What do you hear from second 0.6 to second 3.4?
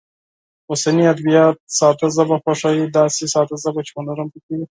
اوسني ادبیات ساده ژبه خوښوي، داسې